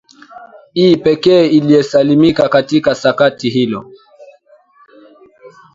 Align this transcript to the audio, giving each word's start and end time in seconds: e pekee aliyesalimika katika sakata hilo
e 0.75 0.95
pekee 0.97 1.45
aliyesalimika 1.57 2.49
katika 2.49 2.95
sakata 2.95 3.47
hilo 3.47 3.91